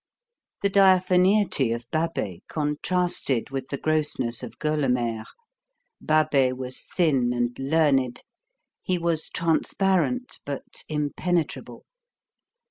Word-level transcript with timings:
The 0.63 0.69
diaphaneity 0.71 1.75
of 1.75 1.85
Babet 1.91 2.41
contrasted 2.47 3.51
with 3.51 3.67
the 3.67 3.77
grossness 3.77 4.41
of 4.41 4.57
Gueulemer. 4.57 5.25
Babet 6.03 6.57
was 6.57 6.81
thin 6.95 7.31
and 7.33 7.55
learned. 7.59 8.23
He 8.81 8.97
was 8.97 9.29
transparent 9.29 10.39
but 10.43 10.63
impenetrable. 10.89 11.85